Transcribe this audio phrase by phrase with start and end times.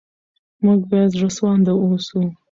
[0.65, 2.21] موږ باید زړه سوانده اوسو.